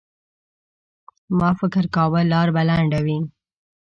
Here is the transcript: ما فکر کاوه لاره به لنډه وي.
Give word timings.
ما 1.37 1.49
فکر 1.59 1.83
کاوه 1.95 2.21
لاره 2.31 2.51
به 2.55 2.61
لنډه 2.69 2.99
وي. 3.05 3.17